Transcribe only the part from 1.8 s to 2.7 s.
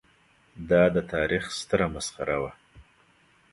مسخره وه.